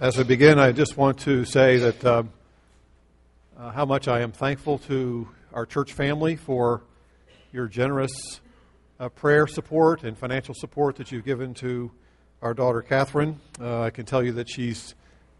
[0.00, 2.22] As I begin, I just want to say that uh,
[3.58, 6.82] uh, how much I am thankful to our church family for
[7.52, 8.12] your generous
[9.00, 11.90] uh, prayer support and financial support that you've given to
[12.42, 13.40] our daughter Catherine.
[13.60, 14.94] Uh, I can tell you that she's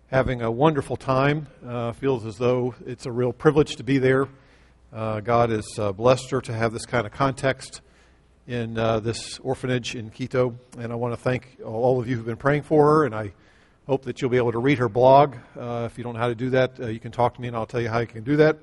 [0.09, 1.47] having a wonderful time.
[1.65, 4.27] Uh, feels as though it's a real privilege to be there.
[4.93, 7.81] Uh, God has blessed her to have this kind of context
[8.49, 12.35] in this orphanage in Quito, and I want to thank all of you who've been
[12.35, 13.35] praying for her, and I
[13.89, 15.35] hope that you'll be able to read her blog.
[15.59, 17.49] Uh, if you don't know how to do that, uh, you can talk to me
[17.49, 18.59] and I'll tell you how you can do that.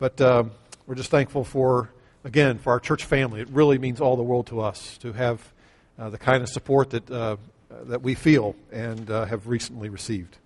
[0.00, 0.42] But uh,
[0.88, 1.90] we're just thankful for,
[2.24, 3.40] again, for our church family.
[3.40, 5.52] It really means all the world to us to have
[5.96, 7.36] uh, the kind of support that, uh,
[7.84, 10.36] that we feel and uh, have recently received.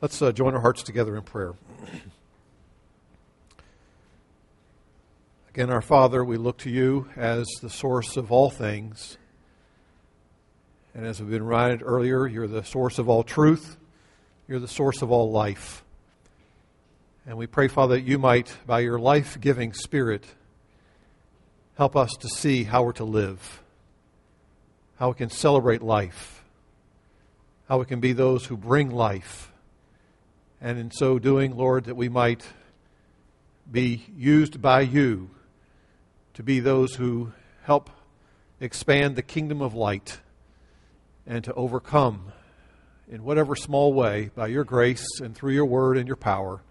[0.00, 1.52] Let's join our hearts together in prayer.
[5.50, 9.18] Again, our Father, we look to you as the source of all things.
[10.94, 13.78] And as we've been reminded earlier, you're the source of all truth.
[14.46, 15.82] You're the source of all life.
[17.26, 20.26] And we pray, Father, that you might, by your life giving Spirit,
[21.78, 23.62] help us to see how we're to live,
[24.98, 26.44] how we can celebrate life,
[27.68, 29.50] how we can be those who bring life.
[30.60, 32.44] And in so doing, Lord, that we might
[33.70, 35.30] be used by you
[36.34, 37.88] to be those who help
[38.60, 40.18] expand the kingdom of light
[41.26, 42.32] and to overcome
[43.08, 46.62] in whatever small way, by your grace and through your word and your power,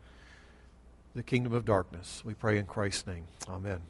[1.14, 2.24] the kingdom of darkness.
[2.26, 3.26] We pray in Christ's name.
[3.48, 3.82] Amen.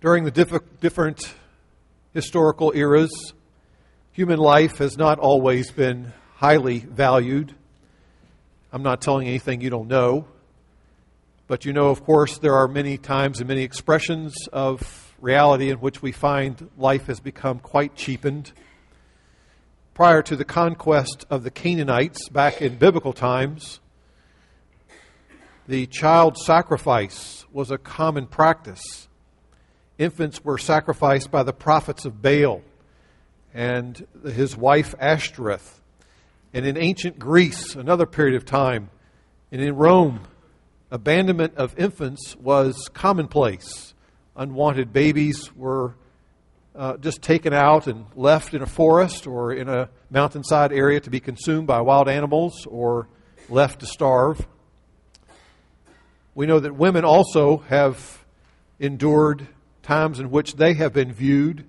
[0.00, 1.34] During the diff- different
[2.12, 3.32] historical eras,
[4.12, 7.54] human life has not always been highly valued.
[8.72, 10.26] I'm not telling anything you don't know.
[11.46, 15.78] But you know, of course, there are many times and many expressions of reality in
[15.78, 18.52] which we find life has become quite cheapened.
[19.92, 23.80] Prior to the conquest of the Canaanites back in biblical times,
[25.66, 29.08] the child sacrifice was a common practice.
[29.98, 32.62] Infants were sacrificed by the prophets of Baal
[33.52, 35.80] and his wife Ashtoreth.
[36.54, 38.90] And in ancient Greece, another period of time,
[39.50, 40.20] and in Rome,
[40.92, 43.94] abandonment of infants was commonplace
[44.36, 45.94] unwanted babies were
[46.74, 51.10] uh, just taken out and left in a forest or in a mountainside area to
[51.10, 53.08] be consumed by wild animals or
[53.48, 54.46] left to starve.
[56.34, 58.24] We know that women also have
[58.78, 59.46] endured
[59.82, 61.64] times in which they have been viewed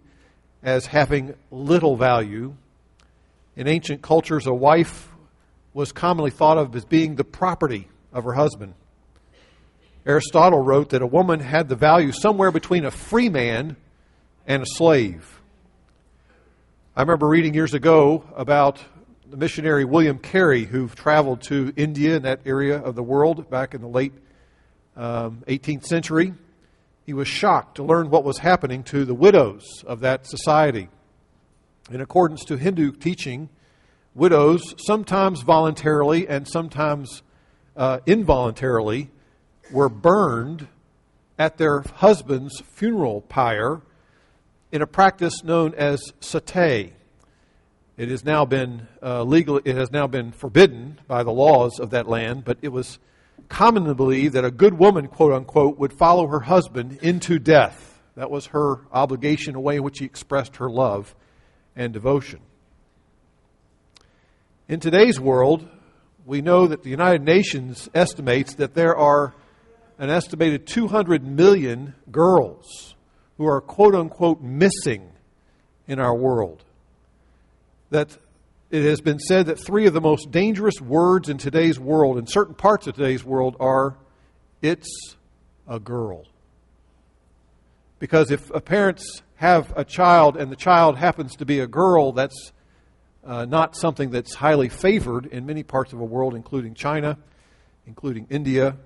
[0.62, 2.56] as having little value.
[3.56, 5.10] In ancient cultures, a wife
[5.74, 8.74] was commonly thought of as being the property of her husband.
[10.08, 13.76] Aristotle wrote that a woman had the value somewhere between a free man
[14.48, 15.42] and a slave.
[16.96, 18.80] I remember reading years ago about
[19.30, 23.74] the missionary William Carey, who traveled to India and that area of the world back
[23.74, 24.14] in the late
[24.96, 26.34] um, 18th century.
[27.06, 30.88] He was shocked to learn what was happening to the widows of that society.
[31.92, 33.50] In accordance to Hindu teaching,
[34.16, 37.24] widows, sometimes voluntarily and sometimes
[37.76, 39.10] uh, involuntarily,
[39.72, 40.68] were burned
[41.38, 43.82] at their husband's funeral pyre
[44.72, 46.94] in a practice known as sati.
[47.96, 49.60] It has now been uh, legal.
[49.64, 53.00] It has now been forbidden by the laws of that land, but it was
[53.50, 58.00] commonly believed that a good woman, quote unquote, would follow her husband into death.
[58.16, 61.16] That was her obligation, a way in which she expressed her love
[61.76, 62.40] and devotion.
[64.68, 65.68] In today's world,
[66.26, 69.34] we know that the United Nations estimates that there are
[69.98, 72.96] an estimated 200 million girls
[73.38, 75.12] who are quote unquote missing
[75.88, 76.64] in our world.
[77.90, 78.18] That
[78.70, 82.28] it has been said that three of the most dangerous words in today's world, in
[82.28, 83.98] certain parts of today's world, are
[84.62, 85.16] it's
[85.68, 86.26] a girl.
[88.00, 92.52] Because if parents have a child and the child happens to be a girl, that's
[93.26, 97.18] uh, not something that's highly favored in many parts of the world, including China,
[97.86, 98.78] including India,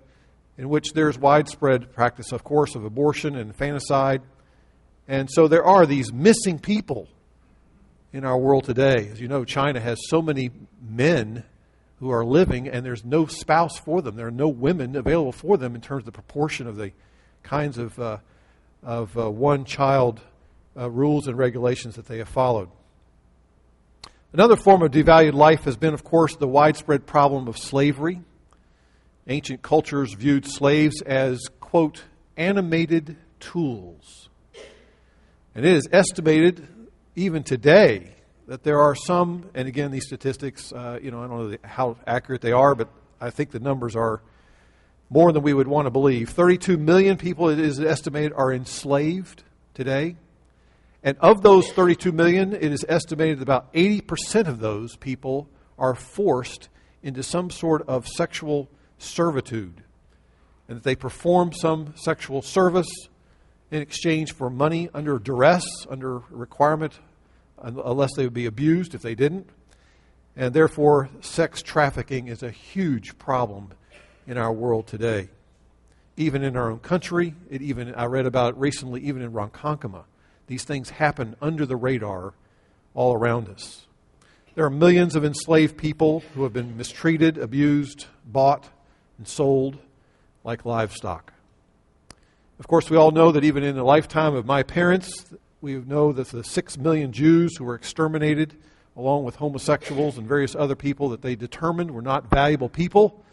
[0.58, 4.22] in which there's widespread practice, of course, of abortion and infanticide.
[5.08, 7.08] And so there are these missing people
[8.14, 9.10] in our world today.
[9.12, 10.52] As you know, China has so many
[10.82, 11.44] men
[12.00, 14.16] who are living, and there's no spouse for them.
[14.16, 16.92] There are no women available for them in terms of the proportion of the
[17.44, 18.18] kinds of, uh,
[18.84, 20.20] of uh, one child
[20.76, 22.70] uh, rules and regulations that they have followed.
[24.34, 28.22] Another form of devalued life has been, of course, the widespread problem of slavery.
[29.28, 32.04] Ancient cultures viewed slaves as, quote,
[32.38, 34.30] animated tools.
[35.54, 36.68] And it is estimated,
[37.16, 38.16] even today,
[38.48, 41.98] that there are some, and again, these statistics, uh, you know, I don't know how
[42.08, 42.90] accurate they are, but
[43.20, 44.22] I think the numbers are
[45.10, 46.30] more than we would want to believe.
[46.30, 49.44] 32 million people, it is estimated, are enslaved
[49.74, 50.16] today.
[51.04, 55.96] And of those 32 million, it is estimated that about 80% of those people are
[55.96, 56.70] forced
[57.04, 58.70] into some sort of sexual
[59.02, 59.84] servitude.
[60.68, 62.88] And that they perform some sexual service
[63.72, 67.00] in exchange for money under duress, under requirement,
[67.62, 69.50] unless they would be abused if they didn't.
[70.36, 73.72] And therefore, sex trafficking is a huge problem
[74.28, 75.30] in our world today.
[76.18, 80.04] Even in our own country, it even I read about it recently, even in Ronkonkoma.
[80.48, 82.34] These things happen under the radar
[82.94, 83.88] all around us.
[84.56, 88.70] There are millions of enslaved people who have been mistreated, abused, bought,
[89.18, 89.78] and sold
[90.44, 91.34] like livestock.
[92.60, 95.26] Of course, we all know that even in the lifetime of my parents,
[95.62, 98.56] we know that the six million Jews who were exterminated,
[98.96, 103.24] along with homosexuals and various other people that they determined were not valuable people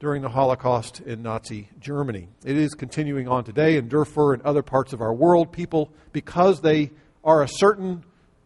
[0.00, 2.28] during the Holocaust in Nazi Germany.
[2.44, 5.52] It is continuing on today in Darfur and other parts of our world.
[5.52, 6.90] People, because they
[7.24, 8.04] are a certain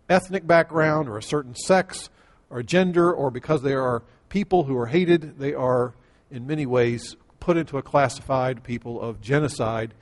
[0.08, 2.08] ethnic background or a certain sex
[2.50, 5.94] or gender, or because they are people who are hated, they are
[6.32, 9.94] in many ways put into a classified people of genocide.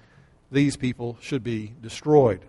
[0.52, 2.44] These people should be destroyed.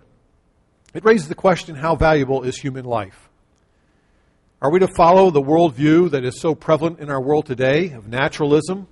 [0.94, 3.30] It raises the question how valuable is human life?
[4.62, 8.08] Are we to follow the worldview that is so prevalent in our world today of
[8.08, 8.88] naturalism,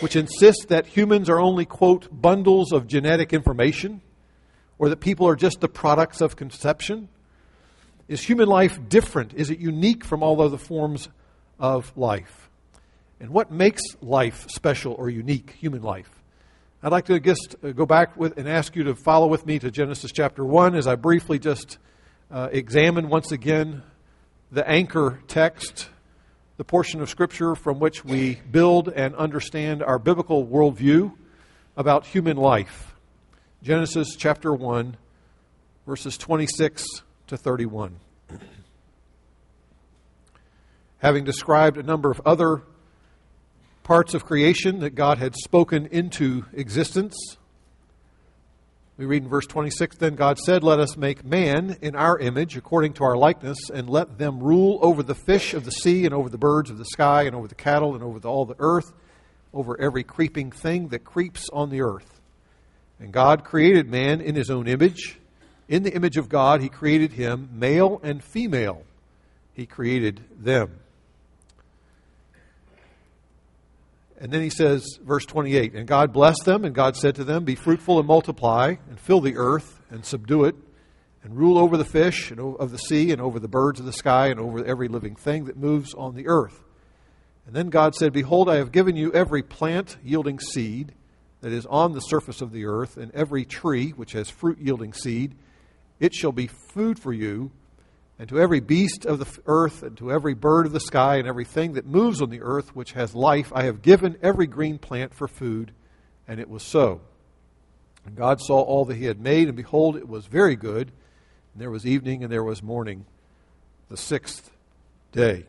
[0.00, 4.00] which insists that humans are only, quote, bundles of genetic information,
[4.78, 7.08] or that people are just the products of conception?
[8.08, 9.34] Is human life different?
[9.34, 11.08] Is it unique from all other forms
[11.58, 12.48] of life?
[13.22, 16.10] And what makes life special or unique, human life?
[16.82, 19.60] I'd like to just uh, go back with and ask you to follow with me
[19.60, 21.78] to Genesis chapter 1 as I briefly just
[22.32, 23.84] uh, examine once again
[24.50, 25.88] the anchor text,
[26.56, 31.12] the portion of Scripture from which we build and understand our biblical worldview
[31.76, 32.96] about human life.
[33.62, 34.96] Genesis chapter 1,
[35.86, 36.84] verses 26
[37.28, 37.94] to 31.
[40.98, 42.62] Having described a number of other
[43.82, 47.16] parts of creation that God had spoken into existence.
[48.96, 52.56] We read in verse 26 Then God said, Let us make man in our image,
[52.56, 56.14] according to our likeness, and let them rule over the fish of the sea, and
[56.14, 58.56] over the birds of the sky, and over the cattle, and over the, all the
[58.58, 58.92] earth,
[59.52, 62.20] over every creeping thing that creeps on the earth.
[63.00, 65.18] And God created man in his own image.
[65.68, 68.84] In the image of God, he created him, male and female.
[69.54, 70.78] He created them.
[74.22, 77.42] And then he says, verse 28, And God blessed them, and God said to them,
[77.42, 80.54] Be fruitful and multiply, and fill the earth, and subdue it,
[81.24, 83.92] and rule over the fish and of the sea, and over the birds of the
[83.92, 86.62] sky, and over every living thing that moves on the earth.
[87.46, 90.92] And then God said, Behold, I have given you every plant yielding seed
[91.40, 94.92] that is on the surface of the earth, and every tree which has fruit yielding
[94.92, 95.34] seed.
[95.98, 97.50] It shall be food for you
[98.22, 101.26] and to every beast of the earth, and to every bird of the sky, and
[101.26, 105.12] everything that moves on the earth which has life, I have given every green plant
[105.12, 105.72] for food.
[106.28, 107.00] And it was so.
[108.06, 110.92] And God saw all that he had made, and behold, it was very good.
[111.52, 113.06] And there was evening, and there was morning,
[113.88, 114.52] the sixth
[115.10, 115.44] day.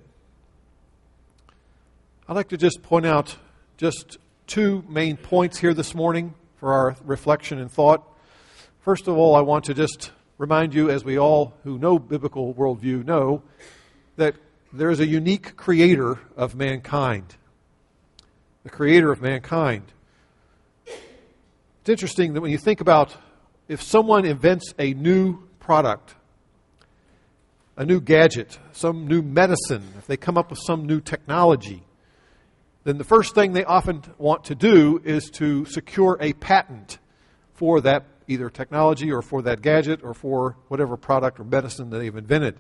[2.28, 3.38] I'd like to just point out
[3.78, 4.18] just
[4.48, 8.02] two main points here this morning for our reflection and thought.
[8.80, 10.10] First of all, I want to just
[10.44, 13.42] remind you, as we all who know biblical worldview know,
[14.18, 14.36] that
[14.74, 17.38] there is a unique creator of mankind.
[18.66, 19.86] The creator of mankind.
[20.86, 23.16] It's interesting that when you think about
[23.70, 26.14] if someone invents a new product,
[27.78, 31.84] a new gadget, some new medicine, if they come up with some new technology,
[32.84, 37.00] then the first thing they often want to do is to secure a patent
[37.54, 42.00] for that either technology or for that gadget or for whatever product or medicine that
[42.00, 42.58] they've invented.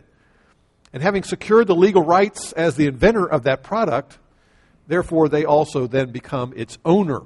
[0.91, 4.19] And having secured the legal rights as the inventor of that product,
[4.87, 7.21] therefore they also then become its owner.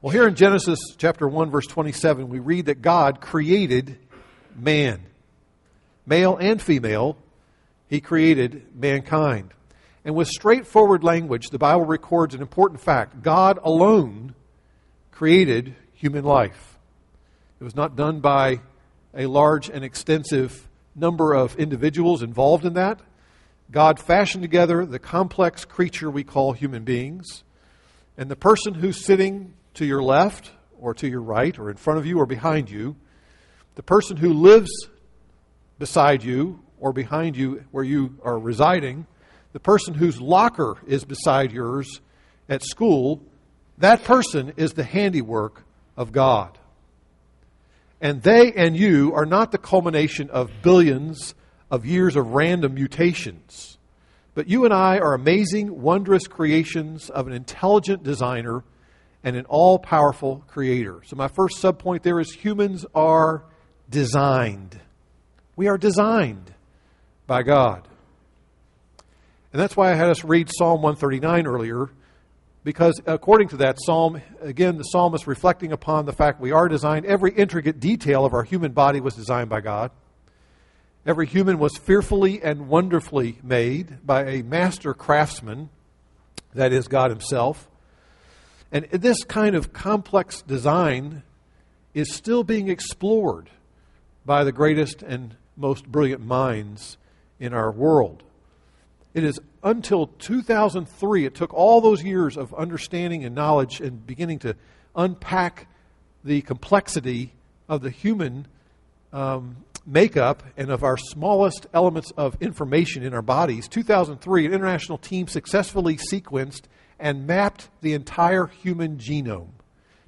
[0.00, 3.98] Well, here in Genesis chapter 1 verse 27, we read that God created
[4.54, 5.02] man.
[6.06, 7.16] Male and female,
[7.88, 9.52] he created mankind.
[10.04, 13.22] And with straightforward language, the Bible records an important fact.
[13.22, 14.34] God alone
[15.10, 16.73] created human life.
[17.60, 18.60] It was not done by
[19.14, 23.00] a large and extensive number of individuals involved in that.
[23.70, 27.44] God fashioned together the complex creature we call human beings.
[28.16, 31.98] And the person who's sitting to your left or to your right or in front
[31.98, 32.96] of you or behind you,
[33.74, 34.70] the person who lives
[35.78, 39.06] beside you or behind you where you are residing,
[39.52, 42.00] the person whose locker is beside yours
[42.48, 43.22] at school,
[43.78, 45.64] that person is the handiwork
[45.96, 46.58] of God.
[48.00, 51.34] And they and you are not the culmination of billions
[51.70, 53.78] of years of random mutations.
[54.34, 58.64] But you and I are amazing, wondrous creations of an intelligent designer
[59.22, 61.00] and an all powerful creator.
[61.06, 63.44] So, my first subpoint there is humans are
[63.88, 64.78] designed.
[65.56, 66.52] We are designed
[67.26, 67.88] by God.
[69.52, 71.90] And that's why I had us read Psalm 139 earlier,
[72.64, 77.04] because according to that psalm, again, the psalmist reflecting upon the fact we are designed,
[77.04, 79.90] every intricate detail of our human body was designed by God.
[81.06, 85.68] Every human was fearfully and wonderfully made by a master craftsman,
[86.54, 87.68] that is, God Himself.
[88.72, 91.22] And this kind of complex design
[91.92, 93.50] is still being explored
[94.24, 96.96] by the greatest and most brilliant minds
[97.38, 98.22] in our world.
[99.14, 104.40] It is until 2003, it took all those years of understanding and knowledge and beginning
[104.40, 104.56] to
[104.96, 105.68] unpack
[106.24, 107.32] the complexity
[107.68, 108.46] of the human
[109.12, 109.56] um,
[109.86, 113.68] makeup and of our smallest elements of information in our bodies.
[113.68, 116.62] 2003, an international team successfully sequenced
[116.98, 119.50] and mapped the entire human genome.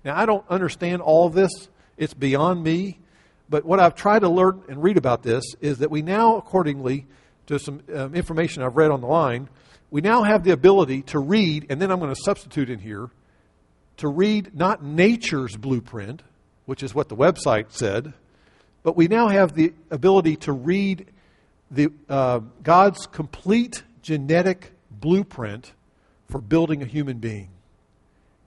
[0.04, 2.98] Now, I don't understand all of this, it's beyond me.
[3.48, 7.06] But what I've tried to learn and read about this is that we now, accordingly
[7.46, 9.48] to some um, information I've read on the line,
[9.90, 13.10] we now have the ability to read, and then I'm going to substitute in here,
[13.98, 16.22] to read not nature's blueprint,
[16.66, 18.12] which is what the website said,
[18.82, 21.06] but we now have the ability to read
[21.70, 25.72] the, uh, God's complete genetic blueprint
[26.28, 27.50] for building a human being.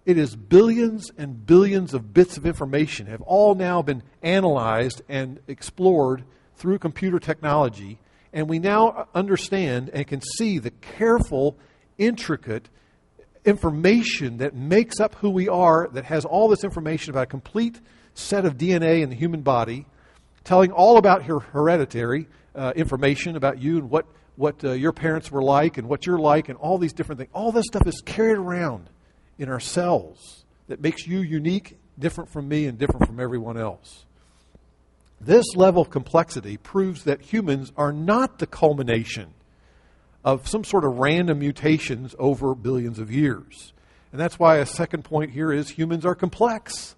[0.05, 5.39] It is billions and billions of bits of information have all now been analyzed and
[5.47, 6.23] explored
[6.55, 7.99] through computer technology,
[8.33, 11.57] and we now understand and can see the careful,
[11.97, 12.69] intricate
[13.45, 17.79] information that makes up who we are, that has all this information about a complete
[18.13, 19.85] set of DNA in the human body,
[20.43, 24.05] telling all about your hereditary uh, information about you and what
[24.35, 27.29] what uh, your parents were like and what you're like and all these different things.
[27.33, 28.89] All this stuff is carried around
[29.37, 34.05] in our cells that makes you unique, different from me, and different from everyone else.
[35.21, 39.33] This level of complexity proves that humans are not the culmination
[40.23, 43.73] of some sort of random mutations over billions of years.
[44.11, 46.95] And that's why a second point here is humans are complex.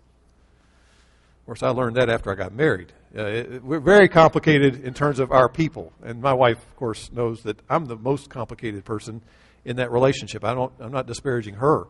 [1.41, 2.93] Of course, I learned that after I got married.
[3.15, 7.11] Uh, it, we're very complicated in terms of our people, and my wife, of course,
[7.11, 9.21] knows that I'm the most complicated person
[9.65, 10.45] in that relationship.
[10.45, 10.71] I don't.
[10.79, 11.87] I'm not disparaging her.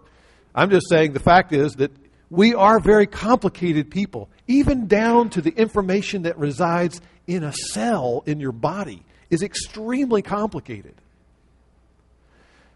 [0.55, 1.91] I'm just saying the fact is that
[2.31, 8.23] we are very complicated people, even down to the information that resides in a cell
[8.25, 10.95] in your body is extremely complicated.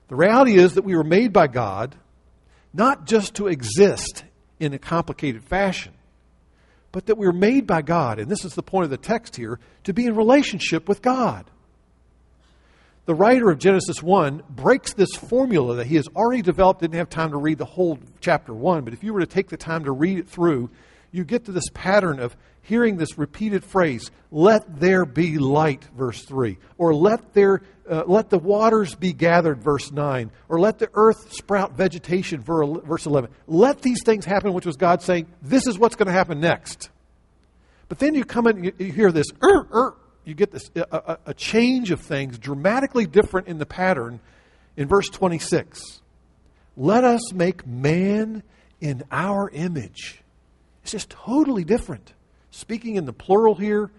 [0.09, 1.95] The reality is that we were made by God
[2.73, 4.25] not just to exist
[4.59, 5.93] in a complicated fashion,
[6.91, 9.59] but that we're made by God, and this is the point of the text here,
[9.85, 11.49] to be in relationship with God.
[13.05, 17.09] The writer of Genesis 1 breaks this formula that he has already developed, didn't have
[17.09, 19.83] time to read the whole chapter 1, but if you were to take the time
[19.83, 20.71] to read it through,
[21.11, 26.23] you get to this pattern of hearing this repeated phrase, let there be light, verse
[26.25, 30.89] 3, or let there uh, let the waters be gathered, verse 9, or let the
[30.95, 33.29] earth sprout vegetation, verse 11.
[33.45, 36.89] Let these things happen, which was God saying, this is what's going to happen next.
[37.87, 39.95] But then you come in, and you hear this, er, er,
[40.25, 44.19] you get this, a, a change of things dramatically different in the pattern
[44.75, 46.01] in verse 26.
[46.75, 48.43] Let us make man
[48.81, 50.21] in our image.
[50.83, 52.13] It's just totally different.
[52.51, 53.91] Speaking in the plural here,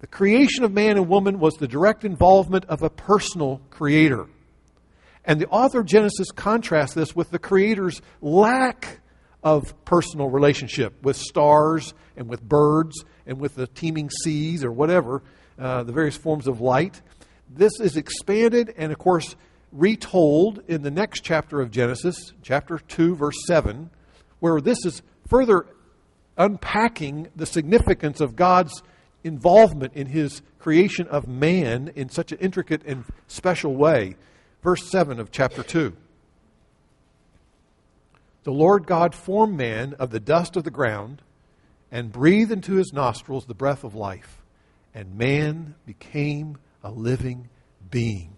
[0.00, 4.26] the creation of man and woman was the direct involvement of a personal creator.
[5.24, 9.00] And the author of Genesis contrasts this with the creator's lack
[9.42, 15.22] of personal relationship with stars and with birds and with the teeming seas or whatever,
[15.60, 17.00] uh, the various forms of light.
[17.48, 19.36] This is expanded and, of course,
[19.72, 23.90] retold in the next chapter of Genesis, chapter 2, verse 7,
[24.40, 25.66] where this is further
[26.36, 28.82] unpacking the significance of God's
[29.22, 34.16] involvement in his creation of man in such an intricate and special way.
[34.62, 35.94] Verse 7 of chapter 2.
[38.44, 41.22] The Lord God formed man of the dust of the ground
[41.92, 44.39] and breathed into his nostrils the breath of life,
[44.94, 47.48] and man became a living
[47.90, 48.34] being.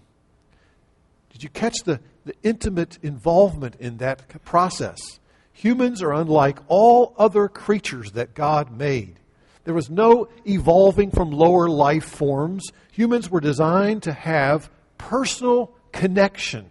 [1.31, 5.21] Did you catch the, the intimate involvement in that process?
[5.55, 9.19] Humans are unlike all other creatures that God made.
[9.65, 12.65] There was no evolving from lower life forms.
[12.93, 16.71] Humans were designed to have personal connection.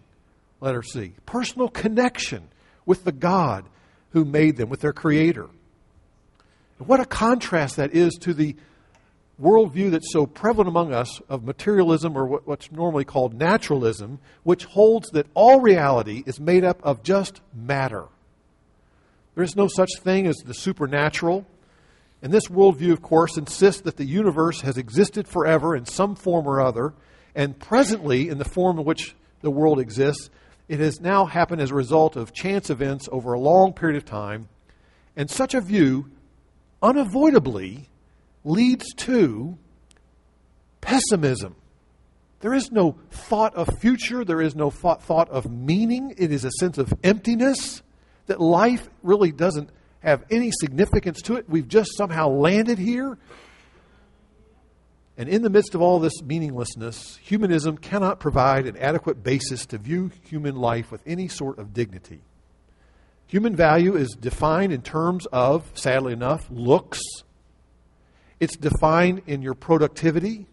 [0.60, 1.14] Letter C.
[1.26, 2.50] Personal connection
[2.86, 3.66] with the God
[4.10, 5.48] who made them, with their Creator.
[6.78, 8.56] What a contrast that is to the
[9.42, 15.10] worldview that's so prevalent among us of materialism or what's normally called naturalism, which holds
[15.10, 18.06] that all reality is made up of just matter.
[19.36, 21.46] There is no such thing as the supernatural.
[22.22, 26.48] And this worldview, of course, insists that the universe has existed forever in some form
[26.48, 26.94] or other,
[27.34, 30.30] and presently, in the form in which the world exists,
[30.68, 34.06] it has now happened as a result of chance events over a long period of
[34.06, 34.50] time.
[35.16, 36.12] And such a view
[36.82, 37.90] unavoidably
[38.44, 39.58] leads to
[40.82, 41.56] pessimism.
[42.40, 46.16] There is no thought of future, there is no thought of meaning.
[46.18, 47.84] It is a sense of emptiness
[48.26, 49.70] that life really doesn't
[50.00, 51.48] have any significance to it.
[51.48, 53.18] We've just somehow landed here.
[55.18, 59.78] And in the midst of all this meaninglessness, humanism cannot provide an adequate basis to
[59.78, 62.22] view human life with any sort of dignity.
[63.28, 67.00] Human value is defined in terms of, sadly enough, looks.
[68.42, 70.48] It's defined in your productivity.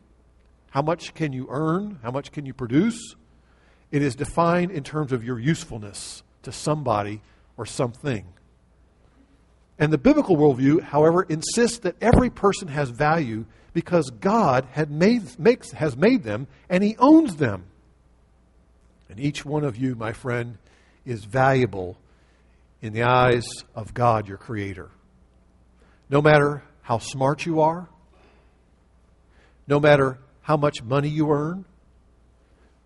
[0.70, 1.98] How much can you earn?
[2.02, 3.16] How much can you produce?
[3.90, 7.22] It is defined in terms of your usefulness to somebody
[7.56, 8.26] or something.
[9.78, 15.38] And the biblical worldview, however, insists that every person has value because God had made,
[15.38, 17.64] makes, has made them and He owns them.
[19.08, 20.58] And each one of you, my friend,
[21.06, 21.96] is valuable
[22.82, 24.90] in the eyes of God, your Creator.
[26.10, 27.86] No matter how smart you are,
[29.66, 31.66] no matter how much money you earn,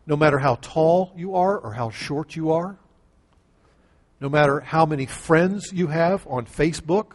[0.09, 2.77] no matter how tall you are or how short you are,
[4.21, 7.13] no matter how many friends you have on Facebook.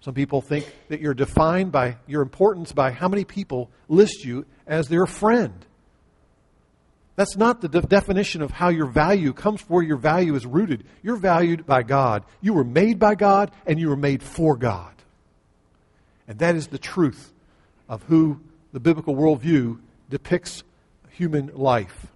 [0.00, 4.46] Some people think that you're defined by your importance by how many people list you
[4.64, 5.66] as their friend.
[7.16, 10.84] That's not the de- definition of how your value comes, where your value is rooted.
[11.02, 12.22] You're valued by God.
[12.40, 14.94] You were made by God, and you were made for God.
[16.28, 17.32] And that is the truth
[17.88, 18.40] of who
[18.72, 20.62] the biblical worldview depicts
[21.10, 22.06] human life.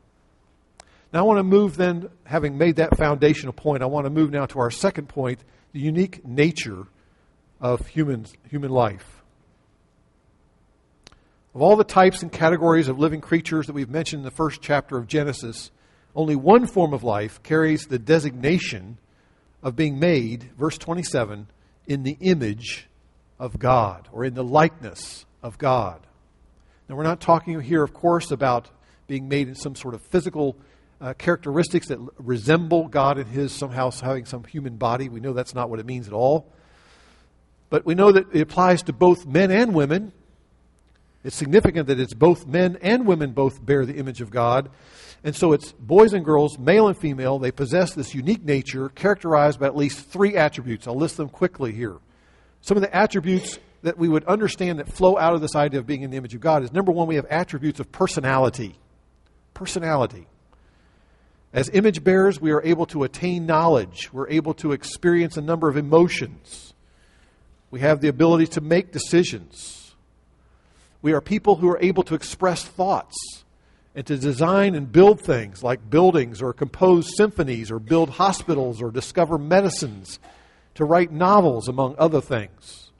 [1.12, 4.31] Now, I want to move then, having made that foundational point, I want to move
[4.31, 5.40] now to our second point
[5.72, 6.87] the unique nature
[7.61, 9.22] of human, human life.
[11.55, 14.62] Of all the types and categories of living creatures that we've mentioned in the first
[14.62, 15.70] chapter of Genesis,
[16.14, 18.98] only one form of life carries the designation
[19.62, 21.46] of being made, verse 27,
[21.87, 22.88] in the image
[23.42, 26.00] of God or in the likeness of God.
[26.88, 28.70] Now, we're not talking here, of course, about
[29.09, 30.57] being made in some sort of physical
[31.00, 35.09] uh, characteristics that resemble God in His somehow having some human body.
[35.09, 36.46] We know that's not what it means at all.
[37.68, 40.12] But we know that it applies to both men and women.
[41.24, 44.70] It's significant that it's both men and women both bear the image of God.
[45.24, 47.40] And so it's boys and girls, male and female.
[47.40, 50.87] They possess this unique nature characterized by at least three attributes.
[50.87, 51.96] I'll list them quickly here.
[52.62, 55.87] Some of the attributes that we would understand that flow out of this idea of
[55.87, 58.79] being in the image of God is number one, we have attributes of personality.
[59.55, 60.27] Personality.
[61.53, 64.11] As image bearers, we are able to attain knowledge.
[64.12, 66.72] We're able to experience a number of emotions.
[67.70, 69.94] We have the ability to make decisions.
[71.03, 73.16] We are people who are able to express thoughts
[73.94, 78.90] and to design and build things like buildings or compose symphonies or build hospitals or
[78.90, 80.18] discover medicines,
[80.75, 82.91] to write novels, among other things.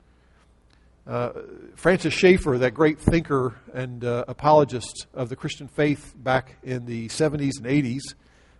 [1.05, 1.31] Uh,
[1.75, 7.09] Francis Schaeffer, that great thinker and uh, apologist of the Christian faith back in the
[7.09, 8.01] 70s and 80s,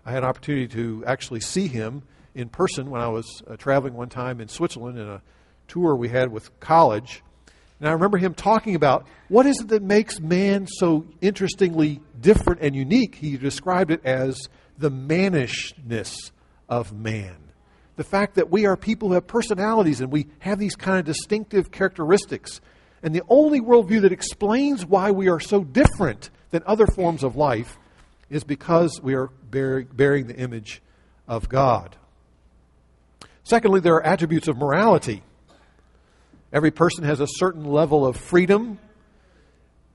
[0.06, 2.04] I had an opportunity to actually see him
[2.36, 5.22] in person when I was uh, traveling one time in Switzerland in a
[5.70, 7.24] tour we had with college.
[7.80, 12.62] And I remember him talking about what is it that makes man so interestingly different
[12.62, 13.16] and unique.
[13.16, 16.32] He described it as the mannishness
[16.68, 17.38] of man.
[17.96, 21.06] The fact that we are people who have personalities and we have these kind of
[21.06, 22.60] distinctive characteristics.
[23.04, 27.36] And the only worldview that explains why we are so different than other forms of
[27.36, 27.78] life
[28.30, 30.82] is because we are bearing the image
[31.28, 31.96] of God.
[33.44, 35.22] Secondly, there are attributes of morality.
[36.52, 38.80] Every person has a certain level of freedom,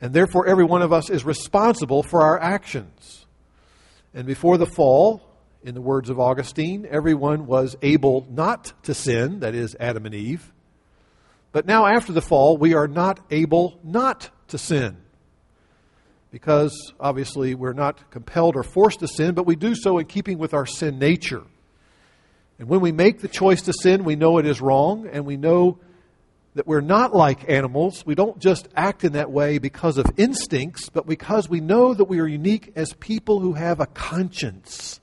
[0.00, 3.26] and therefore every one of us is responsible for our actions.
[4.12, 5.22] And before the fall,
[5.62, 10.14] in the words of Augustine, everyone was able not to sin, that is, Adam and
[10.14, 10.52] Eve.
[11.52, 14.98] But now, after the fall, we are not able not to sin
[16.30, 20.38] because obviously we're not compelled or forced to sin, but we do so in keeping
[20.38, 21.42] with our sin nature.
[22.58, 25.36] And when we make the choice to sin, we know it is wrong, and we
[25.36, 25.78] know
[26.54, 28.04] that we're not like animals.
[28.04, 32.04] We don't just act in that way because of instincts, but because we know that
[32.04, 35.00] we are unique as people who have a conscience.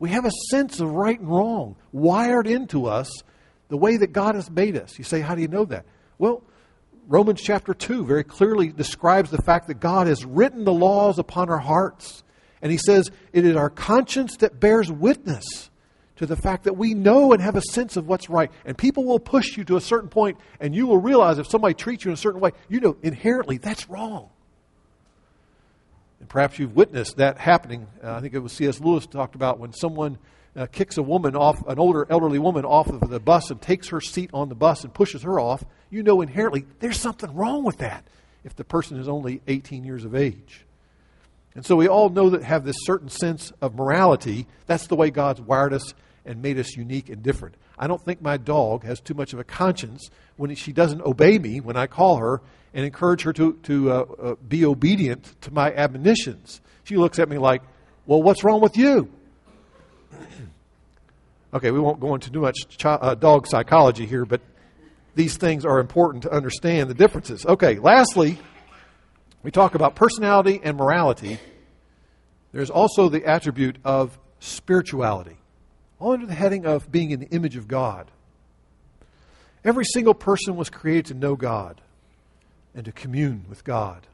[0.00, 3.22] We have a sense of right and wrong wired into us
[3.68, 4.98] the way that God has made us.
[4.98, 5.84] You say, How do you know that?
[6.18, 6.42] Well,
[7.06, 11.50] Romans chapter 2 very clearly describes the fact that God has written the laws upon
[11.50, 12.24] our hearts.
[12.62, 15.70] And he says, It is our conscience that bears witness
[16.16, 18.50] to the fact that we know and have a sense of what's right.
[18.64, 21.74] And people will push you to a certain point, and you will realize if somebody
[21.74, 24.30] treats you in a certain way, you know inherently that's wrong.
[26.30, 27.88] Perhaps you've witnessed that happening.
[28.02, 28.80] Uh, I think it was C.S.
[28.80, 30.16] Lewis talked about when someone
[30.54, 33.88] uh, kicks a woman off, an older elderly woman off of the bus and takes
[33.88, 37.64] her seat on the bus and pushes her off, you know inherently there's something wrong
[37.64, 38.04] with that
[38.44, 40.64] if the person is only 18 years of age.
[41.56, 44.46] And so we all know that have this certain sense of morality.
[44.66, 47.56] That's the way God's wired us and made us unique and different.
[47.76, 51.40] I don't think my dog has too much of a conscience when she doesn't obey
[51.40, 52.40] me when I call her
[52.74, 56.60] and encourage her to, to uh, uh, be obedient to my admonitions.
[56.84, 57.62] She looks at me like,
[58.06, 59.10] Well, what's wrong with you?
[61.54, 64.40] okay, we won't go into too much ch- uh, dog psychology here, but
[65.14, 67.44] these things are important to understand the differences.
[67.44, 68.38] Okay, lastly,
[69.42, 71.38] we talk about personality and morality.
[72.52, 75.36] There's also the attribute of spirituality
[76.00, 78.10] all under the heading of being in the image of God.
[79.62, 81.80] Every single person was created to know God
[82.74, 84.06] and to commune with God.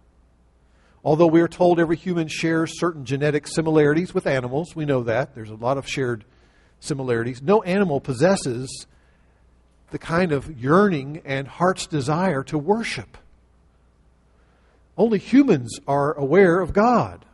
[1.05, 5.35] Although we are told every human shares certain genetic similarities with animals, we know that.
[5.35, 6.25] There's a lot of shared
[6.81, 7.41] similarities.
[7.41, 8.87] No animal possesses
[9.91, 13.17] the kind of yearning and heart's desire to worship.
[14.99, 17.25] Only humans are aware of God.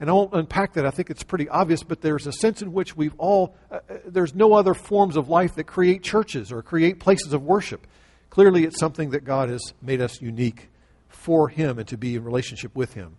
[0.00, 0.86] And I won't unpack that.
[0.86, 3.98] I think it's pretty obvious, but there's a sense in which we've all, uh, uh,
[4.06, 7.86] there's no other forms of life that create churches or create places of worship.
[8.30, 10.70] Clearly, it's something that God has made us unique
[11.08, 13.16] for Him and to be in relationship with Him.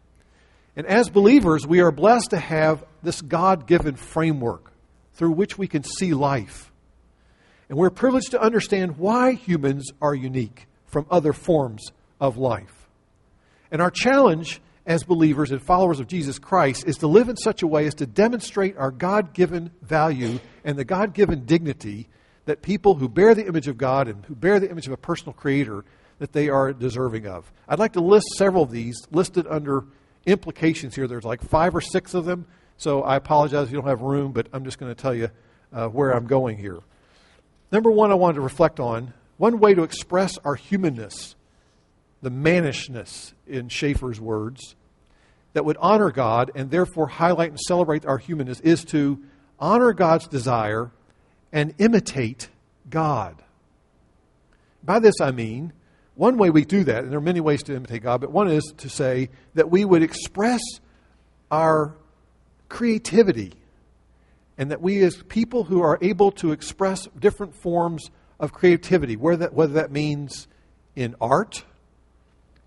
[0.76, 4.72] And as believers, we are blessed to have this God given framework
[5.14, 6.72] through which we can see life.
[7.68, 12.88] And we're privileged to understand why humans are unique from other forms of life.
[13.72, 17.62] And our challenge as believers and followers of Jesus Christ is to live in such
[17.62, 22.10] a way as to demonstrate our God given value and the God given dignity
[22.52, 24.98] that people who bear the image of God and who bear the image of a
[24.98, 25.86] personal creator
[26.20, 27.50] that they are deserving of.
[27.66, 29.86] I'd like to list several of these listed under
[30.26, 31.08] implications here.
[31.08, 34.34] There's like five or six of them, so I apologize if you don't have room,
[34.34, 35.30] but I'm just going to tell you
[35.72, 36.80] uh, where I'm going here.
[37.72, 41.38] Number one, I wanted to reflect on one way to express our humanness
[42.22, 44.76] the mannishness, in Schaeffer's words,
[45.54, 49.24] that would honor God and therefore highlight and celebrate our humanness is to
[49.58, 50.92] honor God's desire
[51.52, 52.50] and imitate
[52.90, 53.42] God.
[54.84, 55.74] By this I mean,
[56.16, 58.48] one way we do that, and there are many ways to imitate God, but one
[58.50, 60.62] is to say that we would express
[61.50, 61.96] our
[62.70, 63.54] creativity
[64.58, 68.10] and that we, as people who are able to express different forms
[68.40, 70.48] of creativity, whether that, whether that means
[70.96, 71.64] in art,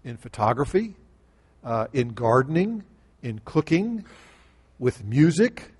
[0.03, 0.95] in photography,
[1.63, 2.83] uh, in gardening,
[3.23, 4.05] in cooking,
[4.79, 5.73] with music,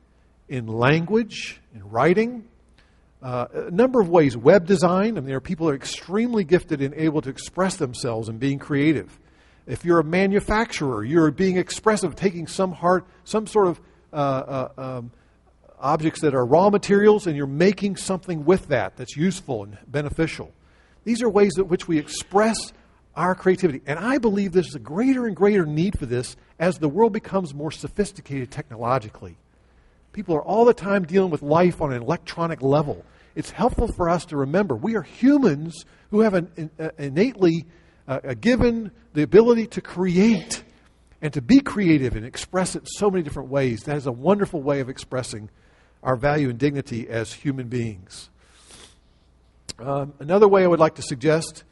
[0.49, 2.45] in language, in writing,
[3.25, 4.37] uh, a number of ways.
[4.37, 7.77] Web design, I mean, there are people who are extremely gifted and able to express
[7.77, 9.19] themselves and being creative.
[9.67, 13.81] If you're a manufacturer, you're being expressive, taking some hard, some sort of
[14.13, 15.11] uh, uh, um,
[15.81, 20.53] objects that are raw materials, and you're making something with that that's useful and beneficial.
[21.05, 22.59] These are ways in which we express
[23.17, 23.81] our creativity.
[23.87, 27.55] And I believe there's a greater and greater need for this as the world becomes
[27.55, 29.37] more sophisticated technologically.
[30.13, 33.05] People are all the time dealing with life on an electronic level.
[33.35, 37.67] It's helpful for us to remember we are humans who have an, an innately
[38.07, 40.63] uh, given the ability to create
[41.21, 43.85] and to be creative and express it in so many different ways.
[43.85, 45.49] That is a wonderful way of expressing
[46.03, 48.29] our value and dignity as human beings.
[49.79, 51.65] Um, another way I would like to suggest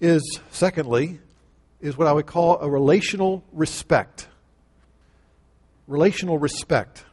[0.00, 1.20] is, secondly,
[1.80, 4.26] is what I would call a relational respect.
[5.86, 7.04] Relational respect.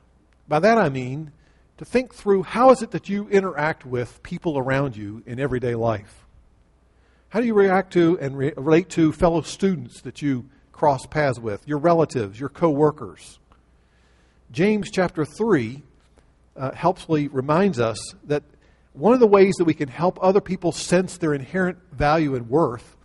[0.48, 1.34] By that I mean
[1.82, 5.74] to think through how is it that you interact with people around you in everyday
[5.74, 6.28] life?
[7.30, 11.40] How do you react to and re- relate to fellow students that you cross paths
[11.40, 13.40] with, your relatives, your co-workers?
[14.52, 15.82] James chapter 3
[16.56, 18.44] uh, helpfully reminds us that
[18.94, 22.48] one of the ways that we can help other people sense their inherent value and
[22.48, 22.96] worth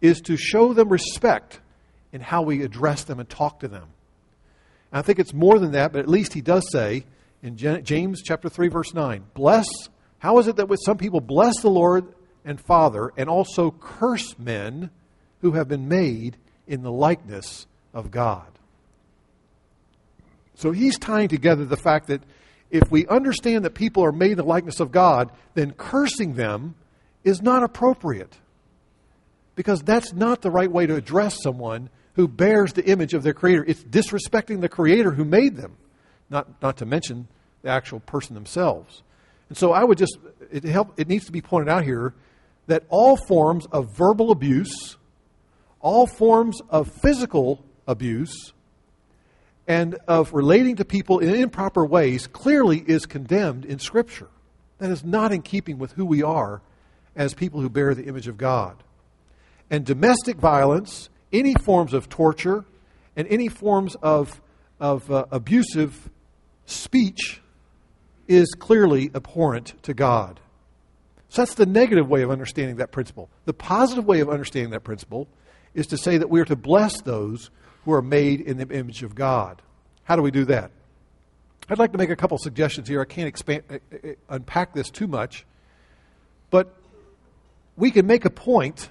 [0.00, 1.58] is to show them respect
[2.12, 3.88] in how we address them and talk to them.
[4.92, 7.06] And I think it's more than that, but at least he does say
[7.42, 9.66] in James chapter 3 verse 9, bless
[10.18, 12.06] how is it that with some people bless the Lord
[12.44, 14.90] and father, and also curse men
[15.40, 18.46] who have been made in the likeness of God.
[20.54, 22.22] So he's tying together the fact that
[22.70, 26.74] if we understand that people are made in the likeness of God, then cursing them
[27.24, 28.38] is not appropriate.
[29.56, 33.34] Because that's not the right way to address someone who bears the image of their
[33.34, 33.64] Creator.
[33.66, 35.76] It's disrespecting the Creator who made them,
[36.30, 37.28] not, not to mention
[37.62, 39.02] the actual person themselves.
[39.48, 40.16] And so I would just,
[40.50, 42.14] it, help, it needs to be pointed out here
[42.68, 44.96] that all forms of verbal abuse,
[45.80, 48.52] all forms of physical abuse,
[49.66, 54.28] and of relating to people in improper ways clearly is condemned in Scripture.
[54.78, 56.62] That is not in keeping with who we are
[57.14, 58.82] as people who bear the image of God.
[59.68, 62.64] And domestic violence, any forms of torture,
[63.14, 64.40] and any forms of,
[64.78, 66.08] of uh, abusive
[66.70, 67.40] speech
[68.28, 70.40] is clearly abhorrent to God.
[71.28, 73.28] So that's the negative way of understanding that principle.
[73.44, 75.28] The positive way of understanding that principle
[75.74, 77.50] is to say that we are to bless those
[77.84, 79.62] who are made in the image of God.
[80.04, 80.70] How do we do that?
[81.68, 83.00] I'd like to make a couple suggestions here.
[83.00, 85.46] I can't expand, uh, uh, unpack this too much,
[86.50, 86.74] but
[87.76, 88.90] we can make a point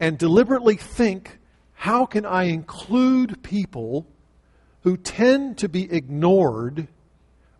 [0.00, 1.38] and deliberately think
[1.74, 4.06] how can I include people
[4.84, 6.86] who tend to be ignored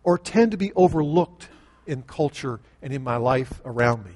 [0.03, 1.49] or tend to be overlooked
[1.85, 4.11] in culture and in my life around me?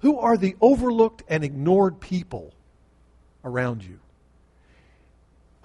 [0.00, 2.54] Who are the overlooked and ignored people
[3.44, 3.98] around you?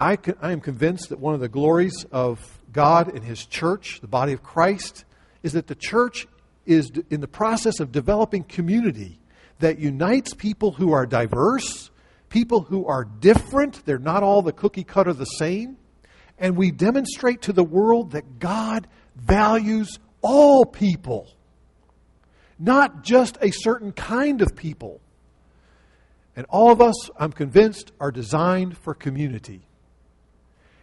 [0.00, 4.08] I, I am convinced that one of the glories of God and His church, the
[4.08, 5.04] body of Christ,
[5.44, 6.26] is that the church
[6.66, 9.20] is in the process of developing community
[9.60, 11.90] that unites people who are diverse,
[12.28, 13.84] people who are different.
[13.86, 15.76] They're not all the cookie cutter the same.
[16.38, 21.28] And we demonstrate to the world that God values all people,
[22.58, 25.00] not just a certain kind of people.
[26.36, 29.66] And all of us, I'm convinced, are designed for community.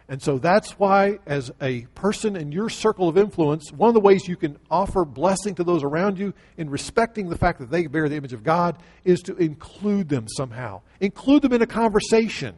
[0.08, 4.00] And so that's why, as a person in your circle of influence, one of the
[4.00, 7.86] ways you can offer blessing to those around you in respecting the fact that they
[7.86, 10.82] bear the image of God is to include them somehow.
[11.00, 12.56] Include them in a conversation.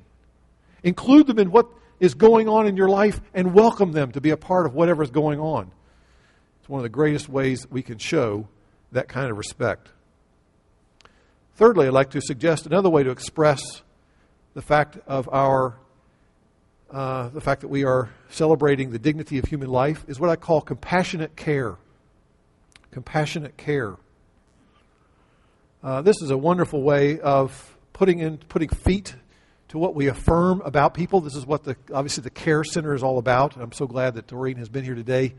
[0.83, 1.69] Include them in what
[2.01, 5.03] is going on in your life and welcome them to be a part of whatever
[5.03, 5.71] is going on.
[6.61, 8.49] It's one of the greatest ways we can show
[8.93, 9.89] that kind of respect.
[11.57, 13.83] Thirdly, I'd like to suggest another way to express
[14.55, 15.77] the fact of our
[16.91, 20.37] uh, the fact that we are celebrating the dignity of human life is what I
[20.37, 21.77] call compassionate care.
[22.93, 23.97] Compassionate care.
[25.83, 29.17] Uh, this is a wonderful way of putting in putting feet
[29.75, 31.21] to what we affirm about people.
[31.21, 33.57] This is what the obviously the care center is all about.
[33.57, 35.35] I'm so glad that Doreen has been here today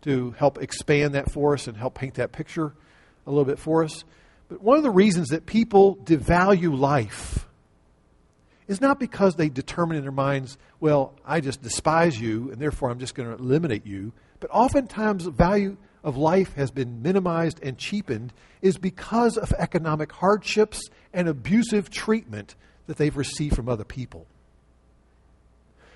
[0.00, 2.72] to help expand that for us and help paint that picture
[3.26, 4.04] a little bit for us.
[4.48, 7.46] But one of the reasons that people devalue life
[8.68, 12.88] is not because they determine in their minds, well, I just despise you and therefore
[12.90, 14.14] I'm just going to eliminate you.
[14.40, 20.10] But oftentimes, the value of life has been minimized and cheapened is because of economic
[20.10, 24.26] hardships and abusive treatment that they've received from other people.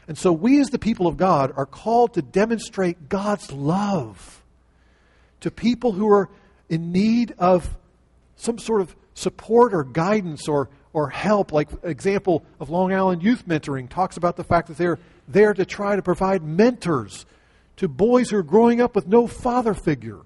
[0.06, 4.42] And so, we as the people of God are called to demonstrate God's love
[5.40, 6.28] to people who are
[6.68, 7.76] in need of
[8.36, 13.46] some sort of support or guidance or or help, like example of Long Island Youth
[13.46, 14.98] Mentoring talks about the fact that they're
[15.28, 17.26] there to try to provide mentors
[17.76, 20.18] to boys who are growing up with no father figure.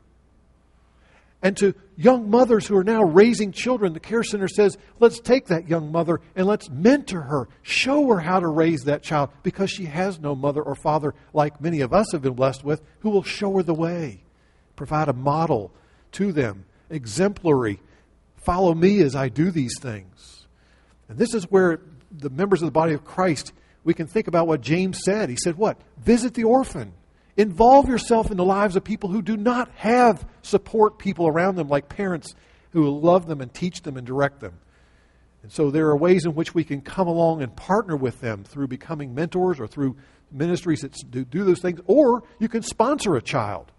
[1.42, 5.46] And to young mothers who are now raising children, the Care Center says, let's take
[5.46, 9.68] that young mother and let's mentor her, show her how to raise that child because
[9.68, 13.11] she has no mother or father like many of us have been blessed with who
[13.11, 14.22] will show her the way,
[14.76, 15.72] provide a model
[16.12, 17.81] to them, exemplary.
[18.37, 20.46] Follow me as I do these things.
[21.09, 21.81] And this is where
[22.12, 23.52] the members of the body of Christ,
[23.83, 25.28] we can think about what James said.
[25.28, 25.81] He said, What?
[25.98, 26.92] Visit the orphan.
[27.37, 31.68] Involve yourself in the lives of people who do not have support people around them,
[31.68, 32.35] like parents
[32.71, 34.59] who love them and teach them and direct them.
[35.42, 38.45] And so there are ways in which we can come along and partner with them
[38.45, 39.97] through becoming mentors or through
[40.31, 41.81] ministries that do, do those things.
[41.87, 43.73] Or you can sponsor a child.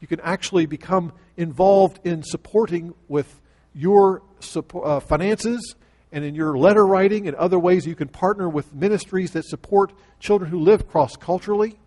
[0.00, 3.40] You can actually become involved in supporting with
[3.72, 5.74] your support, uh, finances
[6.12, 9.92] and in your letter writing and other ways you can partner with ministries that support
[10.18, 11.78] children who live cross culturally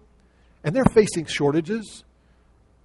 [0.63, 2.03] and they're facing shortages.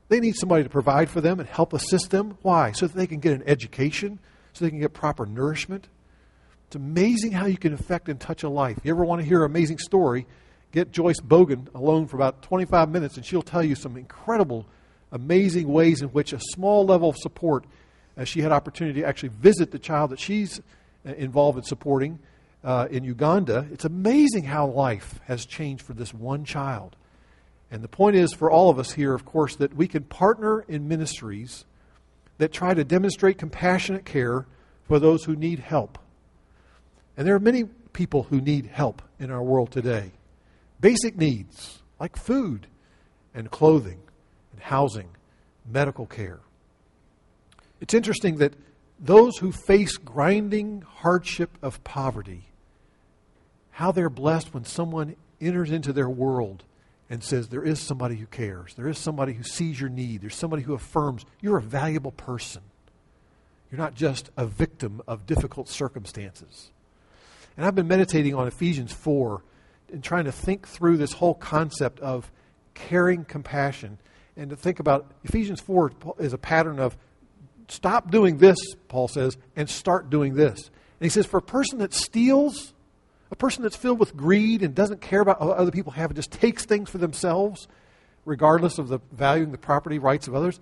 [0.09, 2.39] They need somebody to provide for them and help assist them.
[2.43, 2.73] Why?
[2.73, 4.19] So that they can get an education,
[4.53, 5.89] so they can get proper nourishment.
[6.67, 8.79] It's amazing how you can affect and touch a life.
[8.83, 10.27] You ever want to hear an amazing story?
[10.71, 14.67] Get Joyce Bogan alone for about 25 minutes, and she'll tell you some incredible,
[15.11, 17.65] amazing ways in which a small level of support
[18.19, 20.61] as she had opportunity to actually visit the child that she's
[21.07, 22.19] uh, involved in supporting
[22.63, 23.67] uh, in Uganda.
[23.73, 26.97] It's amazing how life has changed for this one child.
[27.71, 30.61] And the point is for all of us here, of course, that we can partner
[30.63, 31.65] in ministries
[32.39, 34.47] that try to demonstrate compassionate care
[34.87, 35.99] for those who need help.
[37.17, 40.13] And there are many people who need help in our world today.
[40.81, 42.69] Basic needs like food
[43.35, 44.01] and clothing
[44.53, 45.09] and housing,
[45.71, 46.41] medical care.
[47.81, 48.55] It's interesting that
[48.99, 52.49] those who face grinding hardship of poverty,
[53.71, 56.65] how they're blessed when someone enters into their world
[57.11, 58.75] and says, There is somebody who cares.
[58.75, 60.21] There is somebody who sees your need.
[60.21, 62.63] There's somebody who affirms you're a valuable person.
[63.71, 66.71] You're not just a victim of difficult circumstances.
[67.57, 69.43] And I've been meditating on Ephesians 4
[69.93, 72.31] and trying to think through this whole concept of
[72.75, 73.99] caring compassion
[74.39, 76.97] and to think about Ephesians 4 is a pattern of
[77.67, 80.59] stop doing this, Paul says, and start doing this.
[80.67, 82.73] And he says, for a person that steals,
[83.31, 86.17] a person that's filled with greed and doesn't care about what other people have and
[86.17, 87.69] just takes things for themselves,
[88.25, 90.61] regardless of the valuing the property rights of others,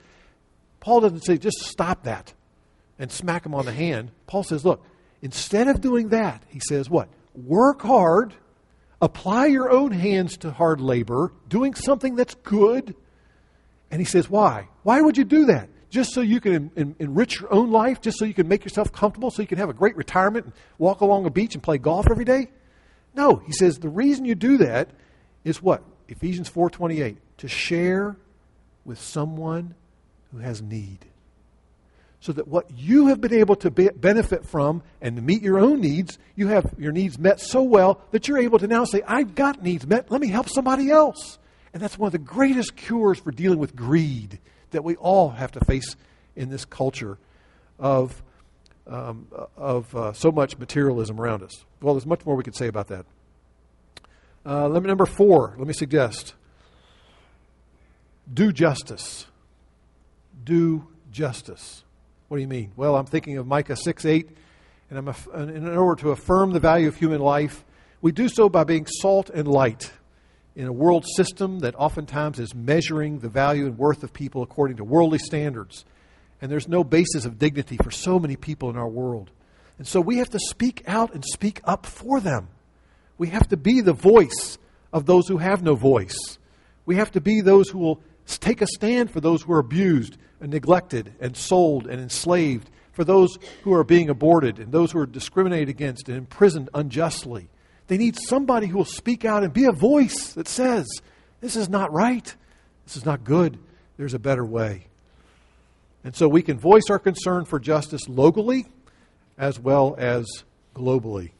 [0.80, 2.32] Paul doesn't say just stop that
[2.98, 4.10] and smack them on the hand.
[4.26, 4.84] Paul says, look,
[5.22, 7.08] instead of doing that, he says, what?
[7.34, 8.34] Work hard,
[9.00, 12.94] apply your own hands to hard labor, doing something that's good.
[13.90, 14.68] And he says, why?
[14.82, 15.68] Why would you do that?
[15.90, 18.64] Just so you can en- en- enrich your own life, just so you can make
[18.64, 21.62] yourself comfortable, so you can have a great retirement and walk along a beach and
[21.62, 22.48] play golf every day?
[23.14, 24.90] No, he says the reason you do that
[25.44, 25.82] is what?
[26.08, 28.16] Ephesians 4:28, to share
[28.84, 29.74] with someone
[30.32, 31.06] who has need.
[32.20, 35.58] So that what you have been able to be- benefit from and to meet your
[35.58, 39.02] own needs, you have your needs met so well that you're able to now say,
[39.06, 41.38] I've got needs met, let me help somebody else.
[41.72, 45.52] And that's one of the greatest cures for dealing with greed that we all have
[45.52, 45.96] to face
[46.34, 47.18] in this culture
[47.78, 48.22] of,
[48.86, 51.64] um, of uh, so much materialism around us.
[51.80, 53.06] Well, there's much more we could say about that.
[54.44, 56.34] Uh, let me, number four, let me suggest
[58.32, 59.26] do justice.
[60.44, 61.84] Do justice.
[62.28, 62.72] What do you mean?
[62.76, 64.28] Well, I'm thinking of Micah 6 8,
[64.90, 67.64] and I'm in order to affirm the value of human life,
[68.00, 69.92] we do so by being salt and light
[70.56, 74.78] in a world system that oftentimes is measuring the value and worth of people according
[74.78, 75.84] to worldly standards.
[76.40, 79.30] And there's no basis of dignity for so many people in our world.
[79.78, 82.48] And so we have to speak out and speak up for them.
[83.18, 84.58] We have to be the voice
[84.92, 86.38] of those who have no voice.
[86.86, 90.16] We have to be those who will take a stand for those who are abused
[90.40, 94.98] and neglected and sold and enslaved, for those who are being aborted and those who
[94.98, 97.50] are discriminated against and imprisoned unjustly.
[97.88, 100.86] They need somebody who will speak out and be a voice that says,
[101.40, 102.34] This is not right.
[102.84, 103.58] This is not good.
[103.96, 104.86] There's a better way.
[106.04, 108.66] And so we can voice our concern for justice locally
[109.38, 110.24] as well as
[110.74, 111.30] globally.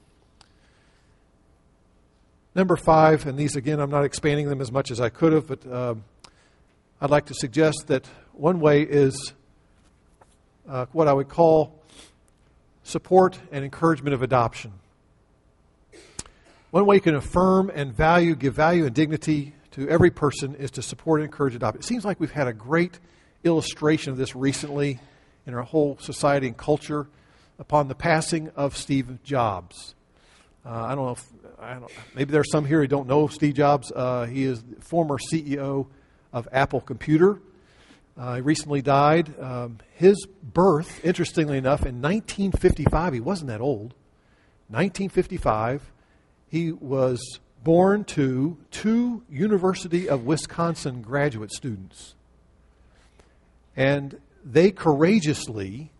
[2.54, 5.46] Number five, and these again, I'm not expanding them as much as I could have,
[5.46, 5.94] but uh,
[7.00, 9.34] I'd like to suggest that one way is
[10.68, 11.82] uh, what I would call
[12.82, 14.72] support and encouragement of adoption.
[16.76, 20.72] One way you can affirm and value, give value and dignity to every person is
[20.72, 21.80] to support and encourage adoption.
[21.80, 22.98] It seems like we've had a great
[23.44, 25.00] illustration of this recently
[25.46, 27.06] in our whole society and culture
[27.58, 29.94] upon the passing of Steve Jobs.
[30.66, 31.24] Uh, I don't know if
[31.58, 33.90] I don't, maybe there are some here who don't know Steve Jobs.
[33.90, 35.86] Uh, he is the former CEO
[36.30, 37.40] of Apple Computer.
[38.18, 39.32] Uh, he recently died.
[39.40, 43.94] Um, his birth, interestingly enough, in 1955, he wasn't that old.
[44.68, 45.90] 1955,
[46.56, 52.14] he was born to two University of Wisconsin graduate students.
[53.76, 55.90] And they courageously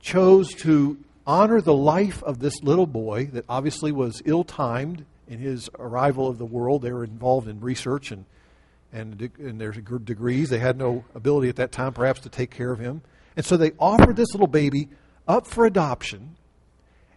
[0.00, 5.40] chose to honor the life of this little boy that obviously was ill timed in
[5.40, 6.82] his arrival of the world.
[6.82, 8.24] They were involved in research and,
[8.92, 10.50] and, and their degrees.
[10.50, 13.02] They had no ability at that time, perhaps, to take care of him.
[13.36, 14.88] And so they offered this little baby
[15.26, 16.36] up for adoption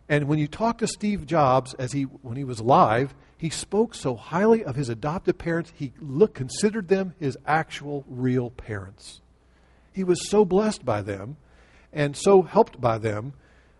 [0.10, 3.96] and when you talk to Steve Jobs, as he when he was alive, he spoke
[3.96, 5.72] so highly of his adopted parents.
[5.76, 5.94] He
[6.34, 9.22] considered them his actual, real parents.
[9.92, 11.38] He was so blessed by them,
[11.92, 13.34] and so helped by them,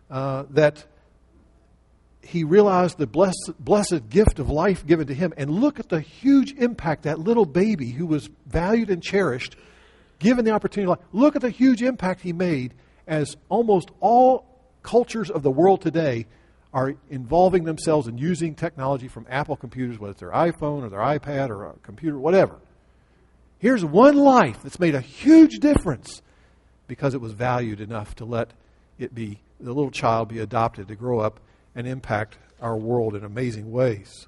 [0.10, 0.86] uh, that
[2.22, 5.34] he realized the blessed, blessed gift of life given to him.
[5.36, 9.58] And look at the huge impact that little baby who was valued and cherished,
[10.20, 11.02] given the opportunity.
[11.12, 12.74] Look at the huge impact he made
[13.08, 14.53] as almost all
[14.84, 16.28] cultures of the world today
[16.74, 21.00] are involving themselves in using technology from Apple computers, whether it's their iPhone or their
[21.00, 22.60] iPad or a computer, whatever.
[23.60, 26.22] Here's one life that's made a huge difference
[26.88, 28.52] because it was valued enough to let
[29.00, 31.40] it be, the little child be adopted to grow up
[31.76, 34.28] and impact our world in amazing ways.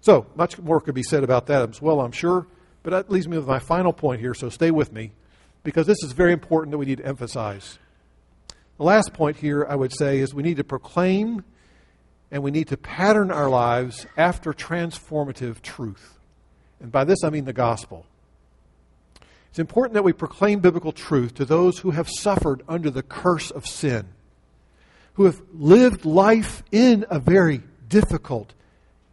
[0.00, 2.46] So, much more could be said about that as well, I'm sure,
[2.82, 5.12] but that leaves me with my final point here, so stay with me,
[5.64, 7.78] because this is very important that we need to emphasize.
[8.76, 11.44] The last point here, I would say, is we need to proclaim
[12.30, 16.18] and we need to pattern our lives after transformative truth.
[16.80, 18.04] And by this I mean the gospel.
[19.48, 23.50] It's important that we proclaim biblical truth to those who have suffered under the curse
[23.50, 24.08] of sin,
[25.14, 28.52] who have lived life in a very difficult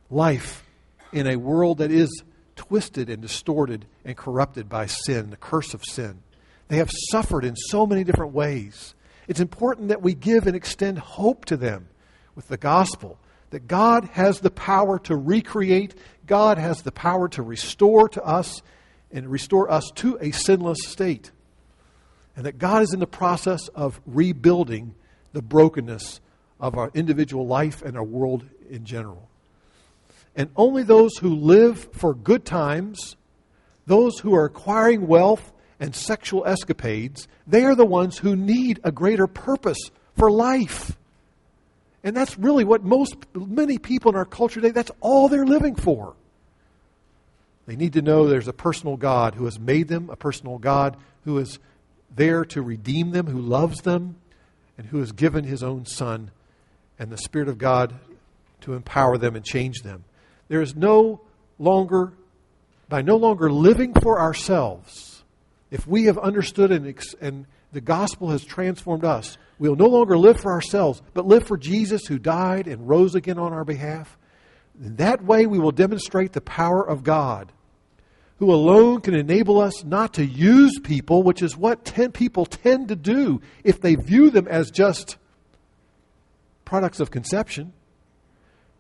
[0.10, 0.66] life
[1.14, 2.24] in a world that is
[2.58, 6.22] twisted and distorted and corrupted by sin, the curse of sin.
[6.68, 8.96] They have suffered in so many different ways.
[9.28, 11.88] It's important that we give and extend hope to them
[12.36, 13.20] with the gospel
[13.54, 15.94] that God has the power to recreate,
[16.26, 18.64] God has the power to restore to us
[19.12, 21.30] and restore us to a sinless state.
[22.36, 24.96] And that God is in the process of rebuilding
[25.34, 26.20] the brokenness
[26.60, 29.30] of our individual life and our world in general.
[30.36, 33.18] And only those who live for good times,
[33.86, 38.92] those who are acquiring wealth and sexual escapades, they are the ones who need a
[38.92, 40.96] greater purpose for life.
[42.04, 45.76] And that's really what most, many people in our culture today, that's all they're living
[45.76, 46.16] for.
[47.66, 50.98] They need to know there's a personal God who has made them, a personal God
[51.24, 51.60] who is
[52.14, 54.18] there to redeem them, who loves them,
[54.78, 56.32] and who has given his own Son
[57.00, 57.94] and the Spirit of God
[58.62, 60.04] to empower them and change them.
[60.48, 61.22] There is no
[61.58, 62.14] longer,
[62.90, 65.13] by no longer living for ourselves,
[65.74, 70.42] if we have understood and, and the gospel has transformed us, We'll no longer live
[70.42, 74.18] for ourselves, but live for Jesus who died and rose again on our behalf.
[74.78, 77.54] In that way, we will demonstrate the power of God,
[78.40, 82.90] who alone can enable us not to use people, which is what ten people tend
[82.90, 85.18] to do if they view them as just
[86.66, 87.72] products of conception.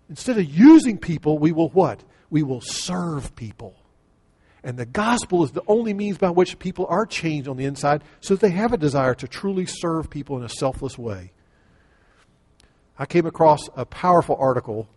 [0.10, 2.04] Instead of using people, we will what?
[2.30, 3.76] We will serve people.
[4.64, 8.03] And the gospel is the only means by which people are changed on the inside
[8.22, 11.32] so that they have a desire to truly serve people in a selfless way.
[12.97, 14.88] I came across a powerful article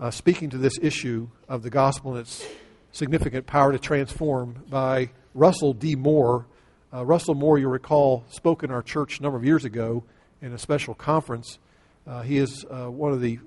[0.00, 2.44] uh, speaking to this issue of the gospel and its
[2.92, 5.94] significant power to transform by Russell D.
[5.94, 6.46] Moore.
[6.92, 10.02] Uh, Russell Moore, you recall, spoke in our church a number of years ago
[10.40, 11.58] in a special conference.
[12.06, 13.38] Uh, he is uh, one of the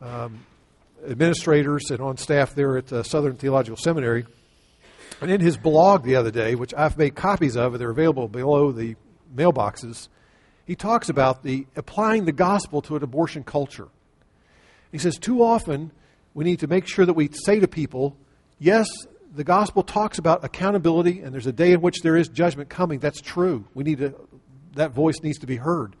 [0.00, 0.44] um,
[1.08, 4.26] administrators and on staff there at uh, Southern Theological Seminary.
[5.20, 8.28] And in his blog the other day, which I've made copies of, and they're available
[8.28, 8.96] below the
[9.34, 10.08] mailboxes,
[10.66, 13.88] he talks about the applying the gospel to an abortion culture.
[14.90, 15.90] He says, too often
[16.34, 18.16] we need to make sure that we say to people,
[18.58, 18.88] yes,
[19.34, 22.98] the gospel talks about accountability and there's a day in which there is judgment coming.
[22.98, 23.64] That's true.
[23.74, 24.14] We need to,
[24.74, 25.96] that voice needs to be heard.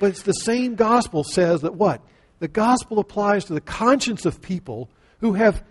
[0.00, 2.00] But it's the same gospel says that what?
[2.38, 4.88] The gospel applies to the conscience of people
[5.20, 5.62] who have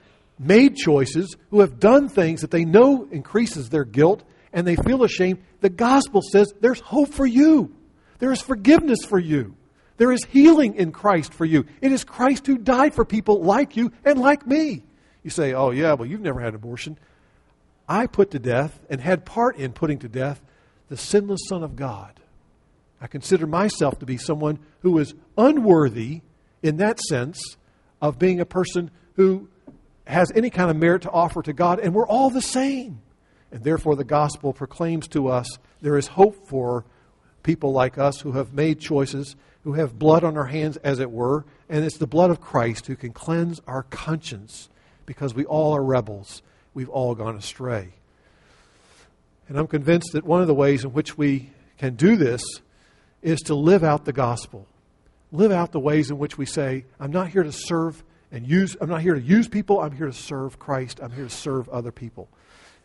[0.42, 5.04] made choices, who have done things that they know increases their guilt, and they feel
[5.04, 7.74] ashamed, the gospel says there's hope for you.
[8.20, 9.56] There is forgiveness for you.
[9.98, 11.66] There is healing in Christ for you.
[11.80, 14.84] It is Christ who died for people like you and like me.
[15.24, 16.98] You say, oh, yeah, well, you've never had an abortion.
[17.88, 20.42] I put to death and had part in putting to death
[20.90, 22.20] the sinless Son of God.
[23.00, 26.22] I consider myself to be someone who is unworthy
[26.64, 27.40] in that sense
[28.02, 29.50] of being a person who
[30.12, 33.02] has any kind of merit to offer to God, and we're all the same.
[33.52, 35.48] And therefore, the gospel proclaims to us
[35.82, 36.86] there is hope for
[37.44, 41.12] people like us who have made choices, who have blood on our hands, as it
[41.12, 44.70] were, and it's the blood of Christ who can cleanse our conscience
[45.06, 46.42] because we all are rebels.
[46.74, 47.90] We've all gone astray.
[49.50, 52.42] And I'm convinced that one of the ways in which we can do this
[53.22, 54.68] is to live out the gospel.
[55.32, 58.78] Live out the ways in which we say, I'm not here to serve and use
[58.80, 61.00] I'm not here to use people, I'm here to serve Christ.
[61.02, 62.30] I'm here to serve other people.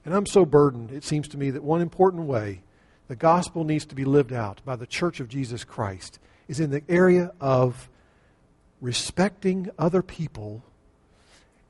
[0.05, 2.63] And I'm so burdened, it seems to me that one important way
[3.09, 6.19] the gospel needs to be lived out by the church of Jesus Christ
[6.49, 7.89] is in the area of
[8.81, 10.63] respecting other people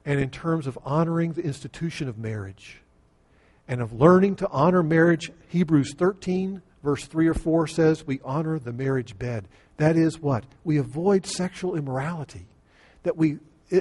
[0.04, 2.80] and in terms of honoring the institution of marriage
[3.68, 5.30] and of learning to honor marriage.
[5.48, 9.48] Hebrews 13, verse 3 or 4 says, We honor the marriage bed.
[9.76, 10.44] That is what?
[10.64, 12.46] We avoid sexual immorality.
[13.02, 13.38] That we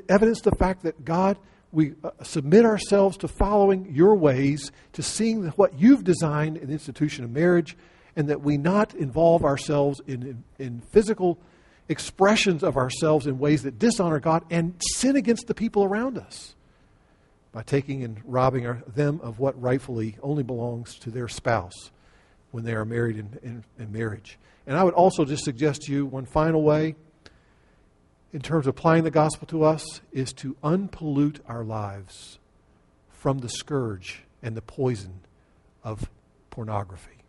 [0.10, 1.38] evidence the fact that God,
[1.72, 6.74] we uh, submit ourselves to following your ways, to seeing what you've designed in the
[6.74, 7.78] institution of marriage,
[8.16, 11.38] and that we not involve ourselves in, in, in physical
[11.90, 16.56] expressions of ourselves in ways that dishonor God and sin against the people around us
[17.52, 21.92] by taking and robbing our, them of what rightfully only belongs to their spouse
[22.52, 24.38] when they are married in, in, in marriage.
[24.66, 26.96] And I would also just suggest to you one final way
[28.36, 32.38] in terms of applying the gospel to us is to unpollute our lives
[33.10, 35.22] from the scourge and the poison
[35.86, 36.10] of
[36.50, 37.24] pornography.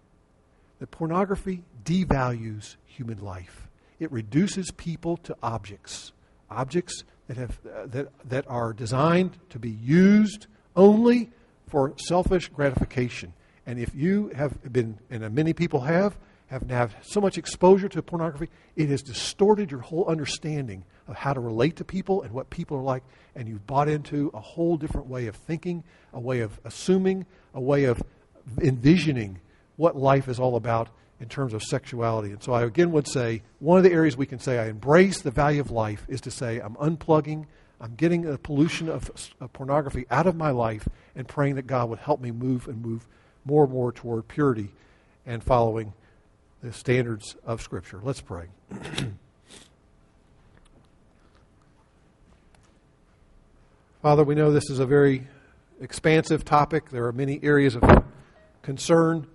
[0.80, 3.68] That pornography devalues human life.
[4.00, 6.11] It reduces people to objects,
[6.50, 11.30] objects that, have, uh, that, that are designed to be used only
[11.68, 13.32] for selfish gratification.
[13.64, 16.16] And if you have been, and many people have,
[16.47, 21.32] have now so much exposure to pornography, it has distorted your whole understanding of how
[21.32, 23.03] to relate to people and what people are like,
[23.34, 25.82] and you've bought into a whole different way of thinking,
[26.12, 28.03] a way of assuming, a way of
[28.61, 29.40] envisioning
[29.76, 30.88] what life is all about
[31.20, 32.30] in terms of sexuality.
[32.30, 35.20] And so I again would say one of the areas we can say I embrace
[35.20, 37.47] the value of life is to say I'm unplugging,
[37.80, 41.88] I'm getting the pollution of, of pornography out of my life, and praying that God
[41.88, 43.07] would help me move and move
[43.44, 44.70] more and more toward purity
[45.24, 45.92] and following
[46.62, 48.00] the standards of Scripture.
[48.02, 48.46] Let's pray.
[54.02, 55.26] Father, we know this is a very
[55.80, 56.90] expansive topic.
[56.90, 57.82] There are many areas of
[58.62, 59.26] concern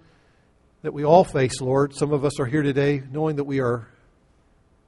[0.81, 1.95] that we all face, Lord.
[1.95, 3.87] Some of us are here today knowing that we are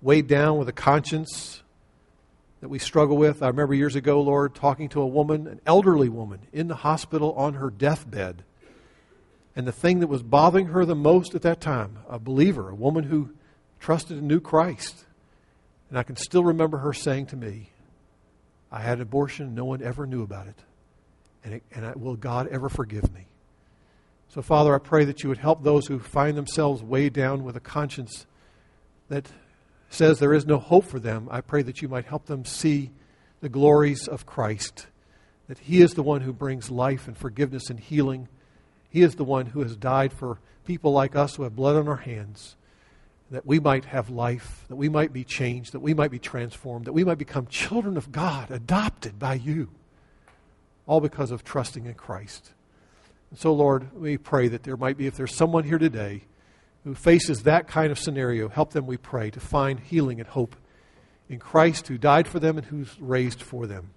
[0.01, 1.61] weighed down with a conscience
[2.61, 3.43] that we struggle with.
[3.43, 7.33] I remember years ago, Lord, talking to a woman, an elderly woman, in the hospital
[7.33, 8.43] on her deathbed.
[9.55, 12.75] And the thing that was bothering her the most at that time, a believer, a
[12.75, 13.31] woman who
[13.79, 15.05] trusted and knew Christ.
[15.89, 17.69] And I can still remember her saying to me,
[18.71, 20.55] I had an abortion, no one ever knew about it.
[21.43, 23.27] And, it, and I, will God ever forgive me?
[24.29, 27.55] So, Father, I pray that you would help those who find themselves weighed down with
[27.55, 28.25] a conscience
[29.09, 29.27] that
[29.91, 31.27] says there is no hope for them.
[31.29, 32.89] I pray that you might help them see
[33.41, 34.87] the glories of Christ,
[35.47, 38.27] that He is the one who brings life and forgiveness and healing.
[38.93, 41.87] He is the one who has died for people like us who have blood on
[41.87, 42.55] our hands,
[43.31, 46.85] that we might have life, that we might be changed, that we might be transformed,
[46.85, 49.69] that we might become children of God, adopted by you,
[50.85, 52.53] all because of trusting in Christ.
[53.31, 56.21] And so, Lord, we pray that there might be, if there's someone here today
[56.83, 60.55] who faces that kind of scenario, help them, we pray, to find healing and hope
[61.27, 63.89] in Christ who died for them and who's raised for them.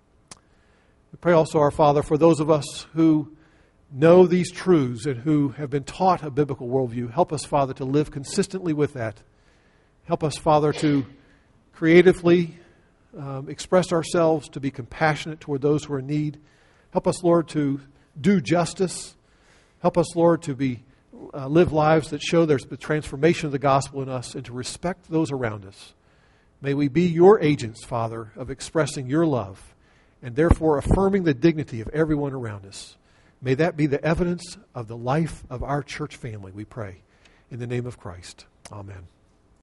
[1.13, 3.36] We pray also, our Father, for those of us who
[3.93, 7.13] know these truths and who have been taught a biblical worldview.
[7.13, 9.23] Help us, Father, to live consistently with that.
[10.05, 11.07] Help us, Father, to
[11.73, 12.59] creatively
[13.17, 16.39] um, express ourselves, to be compassionate toward those who are in need.
[16.91, 17.81] Help us, Lord, to
[18.21, 19.17] do justice
[19.87, 20.83] Help us, Lord, to be
[21.35, 24.53] uh, live lives that show there's the transformation of the gospel in us and to
[24.53, 25.93] respect those around us.
[26.61, 29.75] May we be your agents, Father, of expressing your love
[30.23, 32.97] and therefore affirming the dignity of everyone around us.
[33.41, 37.03] May that be the evidence of the life of our church family, we pray.
[37.51, 38.47] In the name of Christ.
[38.73, 39.07] Amen.